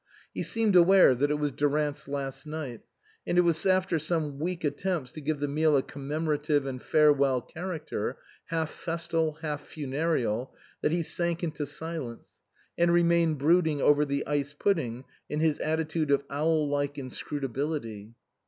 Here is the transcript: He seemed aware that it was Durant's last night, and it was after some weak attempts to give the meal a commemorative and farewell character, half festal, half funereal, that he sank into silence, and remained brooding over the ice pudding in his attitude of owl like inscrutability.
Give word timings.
He 0.33 0.41
seemed 0.41 0.75
aware 0.75 1.13
that 1.13 1.29
it 1.29 1.37
was 1.37 1.51
Durant's 1.51 2.07
last 2.07 2.47
night, 2.47 2.81
and 3.27 3.37
it 3.37 3.41
was 3.41 3.67
after 3.67 3.99
some 3.99 4.39
weak 4.39 4.63
attempts 4.63 5.11
to 5.11 5.21
give 5.21 5.39
the 5.39 5.47
meal 5.47 5.77
a 5.77 5.83
commemorative 5.83 6.65
and 6.65 6.81
farewell 6.81 7.39
character, 7.39 8.17
half 8.45 8.71
festal, 8.71 9.33
half 9.43 9.61
funereal, 9.63 10.55
that 10.81 10.91
he 10.91 11.03
sank 11.03 11.43
into 11.43 11.67
silence, 11.67 12.39
and 12.79 12.91
remained 12.91 13.37
brooding 13.37 13.79
over 13.79 14.03
the 14.03 14.25
ice 14.25 14.55
pudding 14.57 15.03
in 15.29 15.39
his 15.39 15.59
attitude 15.59 16.09
of 16.09 16.23
owl 16.31 16.67
like 16.67 16.97
inscrutability. 16.97 18.15